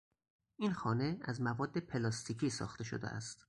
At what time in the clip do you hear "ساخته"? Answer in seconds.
2.49-2.83